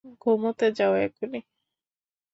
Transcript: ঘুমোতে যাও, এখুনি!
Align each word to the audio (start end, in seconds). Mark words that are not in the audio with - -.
ঘুমোতে 0.21 0.67
যাও, 0.77 0.93
এখুনি! 0.97 1.39